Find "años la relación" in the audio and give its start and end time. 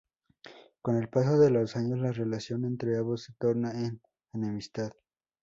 1.75-2.65